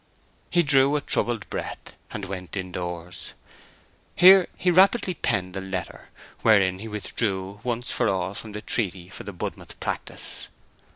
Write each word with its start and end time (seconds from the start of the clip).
He 0.49 0.63
drew 0.63 0.95
a 0.95 1.01
troubled 1.01 1.47
breath, 1.51 1.93
and 2.09 2.25
went 2.25 2.57
in 2.57 2.71
doors. 2.71 3.33
Here 4.15 4.47
he 4.57 4.71
rapidly 4.71 5.13
penned 5.13 5.55
a 5.55 5.61
letter, 5.61 6.09
wherein 6.41 6.79
he 6.79 6.87
withdrew 6.87 7.59
once 7.63 7.91
for 7.91 8.09
all 8.09 8.33
from 8.33 8.53
the 8.53 8.63
treaty 8.63 9.09
for 9.09 9.23
the 9.25 9.31
Budmouth 9.31 9.79
practice. 9.79 10.49